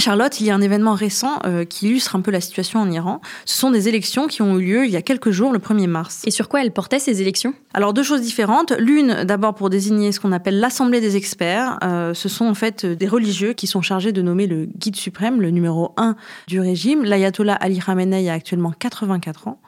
Charlotte, 0.00 0.40
il 0.40 0.46
y 0.46 0.50
a 0.50 0.54
un 0.54 0.60
événement 0.60 0.94
récent 0.94 1.38
euh, 1.44 1.64
qui 1.64 1.88
illustre 1.88 2.16
un 2.16 2.20
peu 2.20 2.30
la 2.30 2.40
situation 2.40 2.80
en 2.80 2.90
Iran. 2.90 3.20
Ce 3.44 3.56
sont 3.56 3.70
des 3.70 3.88
élections 3.88 4.26
qui 4.26 4.42
ont 4.42 4.58
eu 4.58 4.64
lieu 4.64 4.84
il 4.86 4.90
y 4.90 4.96
a 4.96 5.02
quelques 5.02 5.30
jours, 5.30 5.52
le 5.52 5.58
1er 5.58 5.86
mars. 5.86 6.22
Et 6.26 6.30
sur 6.30 6.48
quoi 6.48 6.62
elles 6.62 6.72
portaient 6.72 6.98
ces 6.98 7.20
élections? 7.20 7.54
Alors 7.74 7.92
deux 7.92 8.02
choses 8.02 8.22
différentes. 8.22 8.72
L'une, 8.78 9.24
d'abord 9.24 9.54
pour 9.54 9.70
désigner 9.70 10.12
ce 10.12 10.20
qu'on 10.20 10.32
appelle 10.32 10.58
l'Assemblée 10.58 11.00
des 11.00 11.16
experts. 11.16 11.78
Euh, 11.84 12.14
ce 12.14 12.28
sont 12.28 12.46
en 12.46 12.54
fait 12.54 12.86
des 12.86 13.06
religieux 13.06 13.52
qui 13.52 13.66
sont 13.66 13.82
chargés 13.82 14.12
de 14.12 14.22
nommer 14.22 14.46
le 14.46 14.66
guide 14.66 14.96
suprême, 14.96 15.40
le 15.40 15.50
numéro 15.50 15.92
1 15.96 16.16
du 16.48 16.60
régime. 16.60 17.04
L'ayatollah 17.04 17.54
Ali 17.54 17.78
Khamenei 17.78 18.28
a 18.28 18.32
actuellement 18.32 18.72
84 18.72 19.48
ans. 19.48 19.60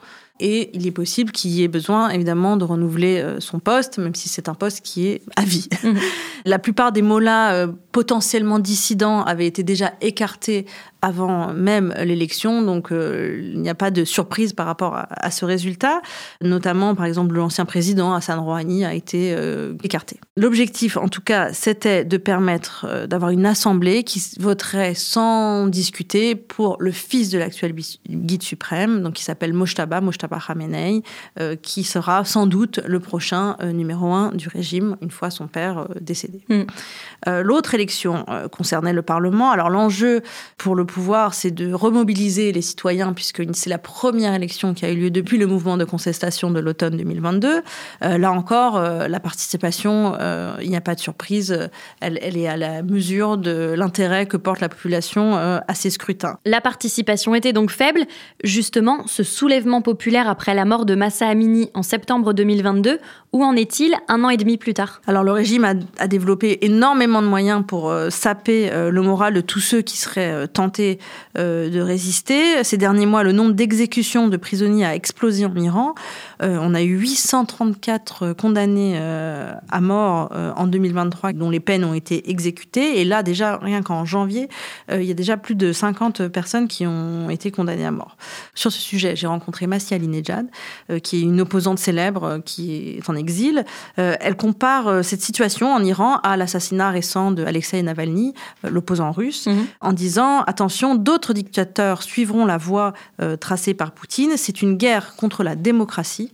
Et 0.45 0.71
il 0.73 0.85
est 0.85 0.91
possible 0.91 1.31
qu'il 1.31 1.51
y 1.51 1.63
ait 1.63 1.69
besoin, 1.69 2.09
évidemment, 2.09 2.57
de 2.57 2.65
renouveler 2.65 3.21
euh, 3.21 3.39
son 3.39 3.59
poste, 3.59 3.97
même 3.97 4.13
si 4.13 4.27
c'est 4.27 4.49
un 4.49 4.53
poste 4.53 4.81
qui 4.81 5.07
est 5.07 5.21
à 5.37 5.43
vie. 5.43 5.69
Mhm. 5.83 5.97
La 6.45 6.59
plupart 6.59 6.91
des 6.91 7.01
mots-là 7.01 7.53
euh, 7.53 7.67
potentiellement 7.93 8.59
dissidents 8.59 9.23
avaient 9.23 9.47
été 9.47 9.63
déjà 9.63 9.93
écartés 10.01 10.65
avant 11.03 11.53
même 11.53 11.93
l'élection, 12.03 12.63
donc 12.63 12.91
euh, 12.91 13.39
il 13.53 13.61
n'y 13.61 13.69
a 13.69 13.75
pas 13.75 13.91
de 13.91 14.03
surprise 14.05 14.53
par 14.53 14.65
rapport 14.65 14.95
à, 14.95 15.31
ce 15.31 15.45
résultat. 15.45 16.01
Notamment, 16.41 16.95
par 16.95 17.05
exemple, 17.05 17.35
l'ancien 17.35 17.65
président 17.65 18.13
Hassan 18.13 18.39
Rouhani 18.39 18.85
a 18.85 18.93
été 18.93 19.35
écarté. 19.83 20.19
L'objectif, 20.37 20.97
en 20.97 21.07
tout 21.07 21.21
cas, 21.21 21.53
c'était 21.53 22.05
de 22.05 22.17
permettre 22.17 23.05
d'avoir 23.07 23.31
une 23.31 23.45
assemblée 23.45 24.03
qui 24.03 24.21
voterait 24.39 24.95
sans 24.95 25.67
discuter 25.67 26.35
pour 26.35 26.77
le 26.79 26.91
fils 26.91 27.29
de 27.29 27.37
l'actuel 27.37 27.75
guide 28.09 28.43
suprême, 28.43 29.01
donc 29.03 29.13
qui 29.13 29.23
s'appelle 29.23 29.53
Moshtaba, 29.53 30.01
Moshtaba 30.01 30.39
Khamenei, 30.39 31.03
euh, 31.39 31.55
qui 31.55 31.83
sera 31.83 32.25
sans 32.25 32.47
doute 32.47 32.79
le 32.85 32.99
prochain 32.99 33.55
euh, 33.61 33.71
numéro 33.71 34.11
un 34.13 34.31
du 34.31 34.47
régime 34.47 34.97
une 35.01 35.11
fois 35.11 35.29
son 35.29 35.47
père 35.47 35.79
euh, 35.79 35.85
décédé. 35.99 36.43
Mm. 36.49 36.63
L'autre 37.41 37.73
élection 37.73 38.25
concernait 38.51 38.91
le 38.91 39.01
Parlement. 39.01 39.51
Alors 39.51 39.69
l'enjeu 39.69 40.21
pour 40.57 40.75
le 40.75 40.85
pouvoir, 40.93 41.33
c'est 41.33 41.51
de 41.51 41.73
remobiliser 41.73 42.51
les 42.51 42.61
citoyens, 42.61 43.13
puisque 43.13 43.43
c'est 43.53 43.69
la 43.69 43.79
première 43.79 44.33
élection 44.33 44.73
qui 44.73 44.85
a 44.85 44.91
eu 44.91 44.95
lieu 44.95 45.09
depuis 45.09 45.37
le 45.37 45.47
mouvement 45.47 45.75
de 45.77 45.85
contestation 45.85 46.51
de 46.51 46.59
l'automne 46.59 46.97
2022. 46.97 47.61
là 48.01 48.31
encore, 48.31 48.79
la 48.79 49.19
participation, 49.19 50.15
il 50.61 50.69
n'y 50.69 50.75
a 50.75 50.81
pas 50.81 50.95
de 50.95 50.99
surprise, 50.99 51.69
elle, 51.99 52.19
elle, 52.21 52.37
est 52.37 52.47
à 52.47 52.57
la 52.57 52.83
mesure 52.83 53.37
de 53.37 53.73
l'intérêt 53.75 54.27
que 54.27 54.37
porte 54.37 54.59
la 54.59 54.69
population 54.69 55.35
à 55.35 55.73
ces 55.73 55.89
scrutins. 55.89 56.37
La 56.45 56.61
participation 56.61 57.33
était 57.33 57.53
donc 57.53 57.71
faible. 57.71 58.01
Justement, 58.43 59.07
ce 59.07 59.23
soulèvement 59.23 59.81
populaire 59.81 60.29
après 60.29 60.53
la 60.53 60.65
mort 60.65 60.85
de 60.85 60.95
Massa 60.95 61.27
Amini 61.27 61.69
en 61.73 61.83
septembre 61.83 62.33
2022 62.33 62.99
Où 63.33 63.43
en 63.43 63.55
est-il 63.55 63.95
un 64.09 64.23
an 64.23 64.29
et 64.29 64.37
demi 64.37 64.57
plus 64.57 64.75
tard? 64.75 65.01
Alors 65.07 65.23
le 65.23 65.31
régime 65.31 65.65
a, 65.65 66.07
développé 66.07 66.59
énormément 66.61 67.19
de 67.19 67.27
moyens 67.27 67.63
pour 67.65 67.89
euh, 67.89 68.11
saper 68.11 68.71
euh, 68.71 68.91
le 68.91 69.01
moral 69.01 69.33
de 69.33 69.41
tous 69.41 69.59
ceux 69.59 69.81
qui 69.81 69.97
seraient 69.97 70.31
euh, 70.31 70.45
tentés 70.45 70.99
de 71.35 71.79
résister. 71.79 72.63
Ces 72.63 72.77
derniers 72.77 73.07
mois, 73.07 73.23
le 73.23 73.31
nombre 73.31 73.53
d'exécutions 73.53 74.27
de 74.27 74.37
prisonniers 74.37 74.85
a 74.85 74.93
explosé 74.93 75.47
en 75.47 75.55
Iran. 75.55 75.95
on 76.41 76.75
a 76.75 76.83
eu 76.83 76.95
834 76.95 78.33
condamnés 78.33 78.99
à 78.99 79.81
mort 79.81 80.31
en 80.31 80.67
2023 80.67 81.33
dont 81.33 81.49
les 81.49 81.59
peines 81.59 81.83
ont 81.83 81.95
été 81.95 82.29
exécutées. 82.29 83.01
Et 83.01 83.03
là, 83.03 83.23
déjà, 83.23 83.57
rien 83.57 83.81
qu'en 83.81 84.05
janvier, 84.05 84.47
il 84.91 85.03
y 85.03 85.09
a 85.09 85.15
déjà 85.15 85.35
plus 85.35 85.55
de 85.55 85.73
50 85.73 86.27
personnes 86.27 86.67
qui 86.67 86.85
ont 86.85 87.31
été 87.31 87.49
condamnées 87.49 87.85
à 87.85 87.91
mort. 87.91 88.15
Sur 88.53 88.71
ce 88.71 88.79
sujet, 88.79 89.15
j'ai 89.15 89.27
rencontré 89.27 89.65
Massia 89.65 89.95
Alinejad, 89.95 90.45
qui 91.01 91.17
est 91.17 91.21
une 91.21 91.41
opposante 91.41 91.79
célèbre, 91.79 92.41
qui 92.45 92.97
est 92.97 93.09
en 93.09 93.15
exil. 93.23 93.65
Euh, 93.97 94.15
elle 94.19 94.35
compare 94.35 94.87
euh, 94.87 95.01
cette 95.01 95.21
situation 95.21 95.73
en 95.73 95.83
Iran 95.83 96.17
à 96.23 96.37
l'assassinat 96.37 96.91
récent 96.91 97.31
de 97.31 97.43
Alexei 97.43 97.81
Navalny, 97.81 98.33
euh, 98.65 98.69
l'opposant 98.69 99.11
russe, 99.11 99.47
mhm. 99.47 99.65
en 99.81 99.93
disant 99.93 100.41
attention, 100.41 100.95
d'autres 100.95 101.33
dictateurs 101.33 102.03
suivront 102.03 102.45
la 102.45 102.57
voie 102.57 102.93
tracée 103.39 103.73
par 103.73 103.91
Poutine. 103.91 104.31
C'est 104.35 104.61
une 104.61 104.75
guerre 104.75 105.15
contre 105.15 105.43
la 105.43 105.55
démocratie. 105.55 106.31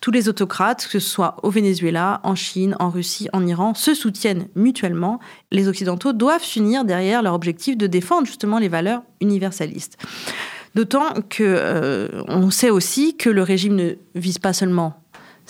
Tous 0.00 0.10
les 0.10 0.28
autocrates, 0.28 0.88
que 0.90 0.98
ce 0.98 1.08
soit 1.08 1.36
au 1.42 1.50
Venezuela, 1.50 2.20
en 2.22 2.34
Chine, 2.34 2.76
en 2.78 2.88
Russie, 2.88 3.28
en 3.32 3.46
Iran, 3.46 3.74
se 3.74 3.94
soutiennent 3.94 4.46
mutuellement. 4.54 5.20
Les 5.50 5.68
Occidentaux 5.68 6.12
doivent 6.12 6.44
s'unir 6.44 6.84
derrière 6.84 7.22
leur 7.22 7.34
objectif 7.34 7.76
de 7.76 7.86
défendre 7.86 8.26
justement 8.26 8.58
les 8.58 8.68
valeurs 8.68 9.02
universalistes. 9.20 9.98
D'autant 10.74 11.08
que 11.28 12.08
on 12.28 12.50
sait 12.50 12.70
aussi 12.70 13.16
que 13.16 13.28
le 13.28 13.42
régime 13.42 13.74
ne 13.74 13.94
vise 14.14 14.38
pas 14.38 14.52
seulement 14.52 14.99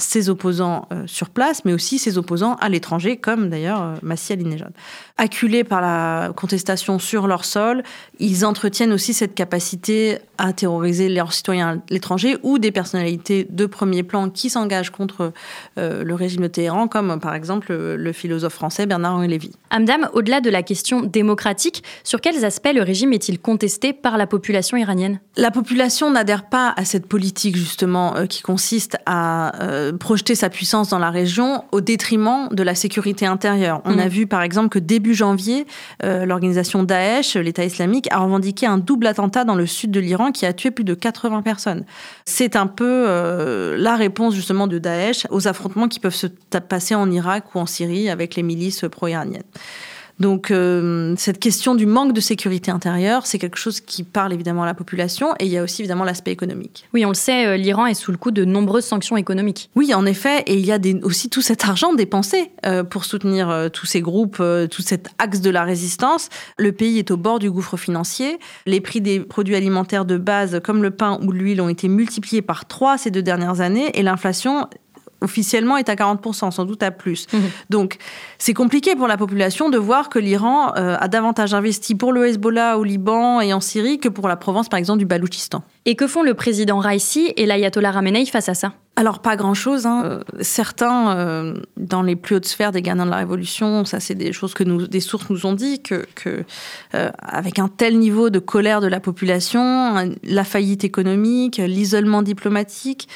ses 0.00 0.28
opposants 0.28 0.88
euh, 0.92 1.04
sur 1.07 1.30
place, 1.30 1.64
mais 1.64 1.73
aussi 1.73 1.99
ses 1.99 2.19
opposants 2.19 2.54
à 2.57 2.69
l'étranger, 2.69 3.16
comme 3.16 3.50
d'ailleurs 3.50 3.83
euh, 3.83 3.95
Massi 4.02 4.33
Alinejad. 4.33 4.73
Acculés 5.16 5.64
par 5.64 5.80
la 5.80 6.33
contestation 6.35 6.99
sur 6.99 7.26
leur 7.26 7.45
sol, 7.45 7.83
ils 8.19 8.45
entretiennent 8.45 8.92
aussi 8.92 9.12
cette 9.12 9.35
capacité 9.35 10.19
à 10.38 10.52
terroriser 10.52 11.09
leurs 11.09 11.33
citoyens 11.33 11.76
à 11.76 11.76
l'étranger 11.90 12.38
ou 12.42 12.59
des 12.59 12.73
personnalités 12.73 13.47
de 13.50 13.66
premier 13.66 14.02
plan 14.02 14.30
qui 14.30 14.50
s'engagent 14.50 14.90
contre 14.90 15.33
euh, 15.78 16.02
le 16.02 16.14
régime 16.14 16.42
de 16.42 16.47
Téhéran, 16.49 16.88
comme 16.88 17.21
par 17.21 17.35
exemple 17.35 17.73
le 17.73 18.12
philosophe 18.12 18.54
français 18.54 18.87
Bernard-Henri 18.87 19.28
Lévy. 19.28 19.52
Amdam, 19.71 20.09
au-delà 20.14 20.40
de 20.40 20.50
la 20.50 20.62
question 20.62 21.02
démocratique, 21.02 21.85
sur 22.02 22.21
quels 22.21 22.45
aspects 22.45 22.73
le 22.75 22.83
régime 22.83 23.12
est-il 23.12 23.38
contesté 23.38 23.92
par 23.92 24.16
la 24.16 24.26
population 24.26 24.76
iranienne? 24.76 25.21
La 25.37 25.50
population 25.50 26.11
n'adhère 26.11 26.49
pas 26.49 26.73
à 26.76 26.85
cette 26.85 27.07
politique 27.07 27.57
justement 27.57 28.26
qui 28.26 28.42
consiste 28.42 28.97
à 29.07 29.52
projeter 29.99 30.35
sa 30.35 30.50
puissance 30.50 30.88
dans 30.88 30.99
la 30.99 31.11
région 31.11 31.64
au 31.73 31.80
détriment 31.80 32.49
de 32.50 32.62
la 32.62 32.75
sécurité 32.75 33.26
intérieure. 33.26 33.80
On 33.85 33.99
a 33.99 34.06
mm. 34.06 34.09
vu 34.09 34.26
par 34.26 34.42
exemple 34.42 34.68
que 34.68 34.78
début 34.78 35.14
janvier, 35.14 35.66
euh, 36.04 36.26
l'organisation 36.26 36.82
Daesh, 36.82 37.37
l'État 37.37 37.64
islamique, 37.64 38.09
a 38.11 38.18
revendiqué 38.18 38.66
un 38.66 38.78
double 38.78 39.06
attentat 39.06 39.44
dans 39.44 39.54
le 39.54 39.66
sud 39.66 39.90
de 39.90 40.00
l'Iran 40.00 40.32
qui 40.32 40.47
a 40.47 40.52
tué 40.52 40.70
plus 40.70 40.85
de 40.85 40.94
80 40.94 41.42
personnes. 41.42 41.85
C'est 42.25 42.56
un 42.56 42.66
peu 42.66 43.04
euh, 43.09 43.76
la 43.76 43.97
réponse 43.97 44.35
justement 44.35 44.66
de 44.66 44.78
Daesh 44.78 45.26
aux 45.30 45.49
affrontements 45.49 45.88
qui 45.88 46.00
peuvent 46.00 46.14
se 46.14 46.26
passer 46.26 46.94
en 46.94 47.11
Irak 47.11 47.54
ou 47.54 47.59
en 47.59 47.66
Syrie 47.66 48.11
avec 48.11 48.37
les 48.37 48.42
milices 48.42 48.85
pro-iraniennes. 48.90 49.42
Donc 50.21 50.50
euh, 50.50 51.15
cette 51.17 51.39
question 51.39 51.75
du 51.75 51.87
manque 51.87 52.12
de 52.12 52.21
sécurité 52.21 52.71
intérieure, 52.71 53.27
c'est 53.27 53.39
quelque 53.39 53.57
chose 53.57 53.81
qui 53.81 54.05
parle 54.05 54.33
évidemment 54.35 54.62
à 54.62 54.67
la 54.67 54.75
population 54.75 55.35
et 55.41 55.47
il 55.47 55.50
y 55.50 55.57
a 55.57 55.62
aussi 55.62 55.81
évidemment 55.81 56.05
l'aspect 56.05 56.31
économique. 56.31 56.87
Oui, 56.93 57.07
on 57.07 57.09
le 57.09 57.15
sait, 57.15 57.47
euh, 57.47 57.57
l'Iran 57.57 57.87
est 57.87 57.95
sous 57.95 58.12
le 58.12 58.19
coup 58.19 58.31
de 58.31 58.45
nombreuses 58.45 58.85
sanctions 58.85 59.17
économiques. 59.17 59.71
Oui, 59.75 59.95
en 59.95 60.05
effet, 60.05 60.43
et 60.47 60.55
il 60.55 60.65
y 60.65 60.73
a 60.73 60.79
aussi 61.03 61.31
tout 61.31 61.41
cet 61.41 61.65
argent 61.65 61.95
dépensé 61.95 62.53
euh, 62.67 62.85
pour 62.85 63.07
soutenir 63.07 63.71
tous 63.73 63.87
ces 63.87 64.03
groupes, 64.03 64.43
tout 64.71 64.83
cet 64.83 65.09
axe 65.19 65.41
de 65.41 65.50
la 65.50 65.65
résistance. 65.65 66.29
Le 66.59 66.73
pays 66.73 66.99
est 66.99 67.11
au 67.11 67.17
bord 67.17 67.39
du 67.39 67.50
gouffre 67.50 67.79
financier. 67.79 68.39
Les 68.67 68.81
prix 68.81 69.00
des 69.00 69.21
produits 69.21 69.57
alimentaires 69.57 70.05
de 70.05 70.19
base 70.19 70.61
comme 70.62 70.83
le 70.83 70.91
pain 70.91 71.19
ou 71.23 71.33
l'huile 71.33 71.62
ont 71.62 71.69
été 71.69 71.89
multipliés 71.89 72.43
par 72.43 72.67
trois 72.67 72.99
ces 72.99 73.11
deux 73.11 73.23
dernières 73.23 73.62
années 73.62 73.91
et 73.95 74.03
l'inflation 74.03 74.69
officiellement 75.21 75.77
est 75.77 75.89
à 75.89 75.95
40%, 75.95 76.50
sans 76.50 76.65
doute 76.65 76.83
à 76.83 76.91
plus. 76.91 77.27
Mhm. 77.33 77.41
Donc 77.71 77.99
c'est 78.39 78.55
compliqué 78.55 78.97
pour 78.97 79.09
la 79.09 79.17
population 79.17 79.69
de 79.69 79.79
voir 79.79 80.09
que 80.09 80.19
l'Iran 80.19 80.73
euh, 80.77 80.97
a 80.99 81.09
davantage 81.09 81.55
investi 81.55 81.95
pour 81.95 82.12
le 82.12 82.27
Hezbollah 82.27 82.79
au 82.79 82.85
Liban 82.85 83.41
et 83.41 83.53
en 83.53 83.61
Syrie 83.61 83.99
que 83.99 84.09
pour 84.09 84.29
la 84.29 84.37
Provence, 84.37 84.69
par 84.69 84.79
exemple, 84.79 84.99
du 84.99 85.07
Baloutchistan. 85.07 85.62
Et 85.87 85.97
que 85.97 86.07
font 86.07 86.23
le 86.23 86.35
président 86.35 86.79
Raisi 86.79 87.33
et 87.37 87.47
l'ayatollah 87.47 87.91
Ramenei 87.91 88.27
face 88.27 88.49
à 88.49 88.55
ça? 88.55 88.73
Alors 88.97 89.21
pas 89.21 89.37
grand-chose. 89.37 89.87
Hein. 89.87 90.03
Euh, 90.05 90.21
certains, 90.41 91.17
euh, 91.17 91.55
dans 91.77 92.03
les 92.03 92.17
plus 92.17 92.37
hautes 92.37 92.47
sphères 92.47 92.73
des 92.73 92.83
gardiens 92.83 93.07
de 93.07 93.11
la 93.11 93.17
Révolution, 93.17 93.85
ça 93.85 94.00
c'est 94.00 94.15
des 94.15 94.33
choses 94.33 94.53
que 94.53 94.65
nous, 94.65 94.87
des 94.87 95.00
sources 95.00 95.31
nous 95.31 95.47
ont 95.47 95.55
dit, 95.55 95.83
que, 95.83 96.07
que 96.15 96.45
avec 96.93 97.59
un 97.59 97.69
tel 97.69 97.99
niveau 97.99 98.31
de 98.31 98.39
colère 98.39 98.81
de 98.81 98.89
la 98.89 99.00
population, 99.00 100.12
la 100.23 100.45
faillite 100.45 100.85
économique, 100.85 101.59
l'isolement 101.59 102.23
diplomatique, 102.23 103.09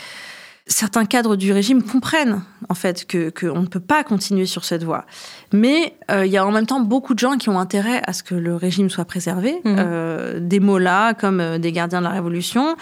certains 0.67 1.05
cadres 1.05 1.37
du 1.37 1.53
régime 1.53 1.83
comprennent 1.83 2.43
en 2.69 2.75
fait 2.75 3.07
que 3.07 3.31
qu'on 3.31 3.61
ne 3.61 3.67
peut 3.67 3.81
pas 3.81 4.03
continuer 4.03 4.47
sur 4.47 4.65
cette 4.65 4.83
voie. 4.83 5.05
Mais 5.53 5.95
euh, 6.11 6.25
il 6.25 6.33
y 6.33 6.39
a 6.39 6.47
en 6.47 6.53
même 6.53 6.67
temps 6.67 6.81
beaucoup 6.81 7.13
de 7.15 7.19
gens 7.19 7.37
qui 7.37 7.51
ont 7.51 7.59
intérêt 7.59 8.01
à 8.07 8.13
ce 8.13 8.23
que 8.23 8.35
le 8.35 8.57
régime 8.57 8.89
soit 8.89 9.05
préservé. 9.05 9.61
Mhm. 9.65 9.77
Euh, 9.79 10.41
des 10.41 10.61
mollahs 10.61 11.15
comme 11.15 11.41
euh, 11.41 11.59
des 11.59 11.73
gardiens 11.73 11.99
de 11.99 12.05
la 12.05 12.11
révolution, 12.11 12.77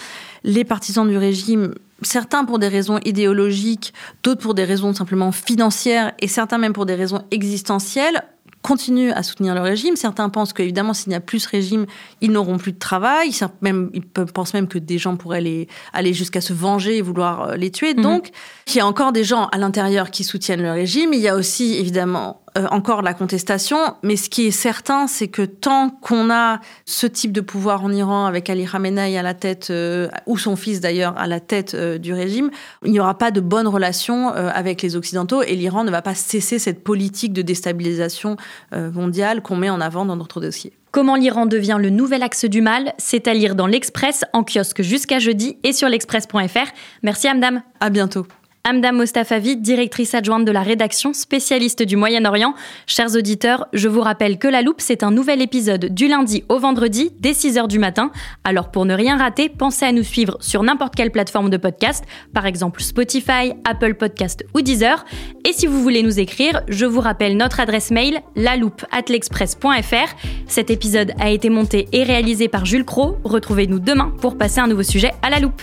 les 0.44 0.64
partisans 0.64 1.08
du 1.08 1.16
régime. 1.16 1.74
Certains 2.02 2.44
pour 2.44 2.58
des 2.58 2.68
raisons 2.68 2.98
idéologiques, 3.04 3.94
d'autres 4.24 4.40
pour 4.40 4.54
des 4.54 4.64
raisons 4.64 4.92
simplement 4.92 5.30
financières 5.30 6.12
et 6.18 6.26
certains 6.26 6.58
même 6.58 6.72
pour 6.72 6.86
des 6.86 6.96
raisons 6.96 7.22
existentielles 7.30 8.24
continuent 8.62 9.12
à 9.12 9.22
soutenir 9.22 9.54
le 9.54 9.60
régime. 9.60 9.96
Certains 9.96 10.28
pensent 10.28 10.52
qu'évidemment, 10.52 10.94
s'il 10.94 11.10
n'y 11.10 11.16
a 11.16 11.20
plus 11.20 11.44
régime, 11.46 11.86
ils 12.20 12.30
n'auront 12.30 12.58
plus 12.58 12.72
de 12.72 12.78
travail. 12.78 13.32
Même, 13.60 13.90
ils 13.92 14.02
pensent 14.02 14.54
même 14.54 14.68
que 14.68 14.78
des 14.78 14.98
gens 14.98 15.16
pourraient 15.16 15.40
les, 15.40 15.68
aller 15.92 16.14
jusqu'à 16.14 16.40
se 16.40 16.52
venger 16.52 16.98
et 16.98 17.02
vouloir 17.02 17.42
euh, 17.42 17.56
les 17.56 17.70
tuer. 17.70 17.94
Mhm. 17.94 18.02
Donc, 18.02 18.30
il 18.68 18.76
y 18.76 18.80
a 18.80 18.86
encore 18.86 19.12
des 19.12 19.24
gens 19.24 19.46
à 19.46 19.58
l'intérieur 19.58 20.10
qui 20.10 20.24
soutiennent 20.24 20.62
le 20.62 20.70
régime. 20.70 21.12
Il 21.12 21.20
y 21.20 21.28
a 21.28 21.34
aussi, 21.34 21.74
évidemment, 21.74 22.41
euh, 22.58 22.66
encore 22.70 23.00
la 23.00 23.14
contestation, 23.14 23.78
mais 24.02 24.16
ce 24.16 24.28
qui 24.28 24.46
est 24.46 24.50
certain, 24.50 25.06
c'est 25.06 25.28
que 25.28 25.42
tant 25.42 25.88
qu'on 25.88 26.30
a 26.30 26.60
ce 26.84 27.06
type 27.06 27.32
de 27.32 27.40
pouvoir 27.40 27.82
en 27.82 27.90
Iran 27.90 28.26
avec 28.26 28.50
Ali 28.50 28.66
Khamenei 28.66 29.16
à 29.16 29.22
la 29.22 29.32
tête, 29.32 29.68
euh, 29.70 30.08
ou 30.26 30.36
son 30.36 30.54
fils 30.54 30.80
d'ailleurs 30.80 31.14
à 31.16 31.26
la 31.26 31.40
tête 31.40 31.72
euh, 31.74 31.96
du 31.96 32.12
régime, 32.12 32.50
il 32.84 32.92
n'y 32.92 33.00
aura 33.00 33.16
pas 33.16 33.30
de 33.30 33.40
bonnes 33.40 33.68
relations 33.68 34.28
avec 34.28 34.82
les 34.82 34.96
Occidentaux 34.96 35.42
et 35.42 35.54
l'Iran 35.54 35.84
ne 35.84 35.90
va 35.90 36.02
pas 36.02 36.14
cesser 36.14 36.58
cette 36.58 36.84
politique 36.84 37.32
de 37.32 37.42
déstabilisation 37.42 38.36
mondiale 38.72 39.42
qu'on 39.42 39.56
met 39.56 39.70
en 39.70 39.80
avant 39.80 40.04
dans 40.04 40.16
notre 40.16 40.40
dossier. 40.40 40.72
Comment 40.90 41.16
l'Iran 41.16 41.46
devient 41.46 41.78
le 41.80 41.90
nouvel 41.90 42.22
axe 42.22 42.44
du 42.44 42.60
mal, 42.60 42.92
c'est 42.98 43.28
à 43.28 43.34
lire 43.34 43.54
dans 43.54 43.66
l'Express, 43.66 44.24
en 44.32 44.44
kiosque 44.44 44.82
jusqu'à 44.82 45.18
jeudi 45.18 45.56
et 45.62 45.72
sur 45.72 45.88
l'express.fr. 45.88 46.70
Merci 47.02 47.28
Amdam. 47.28 47.62
À 47.80 47.90
bientôt. 47.90 48.26
Amdam 48.64 48.96
Mostafavi, 48.96 49.56
directrice 49.56 50.14
adjointe 50.14 50.44
de 50.44 50.52
la 50.52 50.62
rédaction, 50.62 51.12
spécialiste 51.12 51.82
du 51.82 51.96
Moyen-Orient. 51.96 52.54
Chers 52.86 53.16
auditeurs, 53.16 53.66
je 53.72 53.88
vous 53.88 54.00
rappelle 54.00 54.38
que 54.38 54.46
La 54.46 54.62
Loupe, 54.62 54.80
c'est 54.80 55.02
un 55.02 55.10
nouvel 55.10 55.42
épisode 55.42 55.86
du 55.86 56.06
lundi 56.06 56.44
au 56.48 56.60
vendredi 56.60 57.10
dès 57.18 57.32
6h 57.32 57.66
du 57.66 57.80
matin. 57.80 58.12
Alors 58.44 58.70
pour 58.70 58.84
ne 58.84 58.94
rien 58.94 59.16
rater, 59.16 59.48
pensez 59.48 59.84
à 59.84 59.90
nous 59.90 60.04
suivre 60.04 60.36
sur 60.40 60.62
n'importe 60.62 60.94
quelle 60.94 61.10
plateforme 61.10 61.50
de 61.50 61.56
podcast, 61.56 62.04
par 62.32 62.46
exemple 62.46 62.82
Spotify, 62.82 63.52
Apple 63.64 63.94
Podcast 63.94 64.44
ou 64.54 64.60
Deezer. 64.60 65.04
Et 65.44 65.52
si 65.52 65.66
vous 65.66 65.82
voulez 65.82 66.04
nous 66.04 66.20
écrire, 66.20 66.62
je 66.68 66.86
vous 66.86 67.00
rappelle 67.00 67.36
notre 67.36 67.58
adresse 67.58 67.90
mail 67.90 68.20
laloupe@l'express.fr. 68.36 70.14
Cet 70.46 70.70
épisode 70.70 71.12
a 71.18 71.30
été 71.30 71.50
monté 71.50 71.88
et 71.92 72.04
réalisé 72.04 72.46
par 72.46 72.64
Jules 72.64 72.84
Cro. 72.84 73.16
Retrouvez-nous 73.24 73.80
demain 73.80 74.12
pour 74.20 74.38
passer 74.38 74.60
un 74.60 74.68
nouveau 74.68 74.84
sujet 74.84 75.10
à 75.22 75.30
la 75.30 75.40
loupe. 75.40 75.62